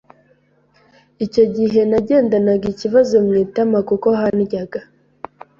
[1.25, 4.79] icyo gihe nagendanaga ikibazo mu itama kuko handyaga